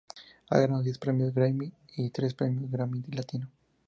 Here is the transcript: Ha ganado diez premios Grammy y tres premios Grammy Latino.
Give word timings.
Ha 0.49 0.57
ganado 0.57 0.81
diez 0.81 0.97
premios 0.97 1.31
Grammy 1.31 1.71
y 1.97 2.09
tres 2.09 2.33
premios 2.33 2.71
Grammy 2.71 3.03
Latino. 3.11 3.47